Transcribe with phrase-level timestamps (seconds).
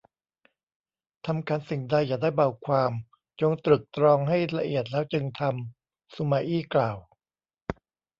[1.25, 2.91] ทำการสิ่งใดอย่าได้เบาความ
[3.41, 6.97] จงตรึกตรองให้ละเอียดแล้วจึงทำ สุมาอี้กล่าว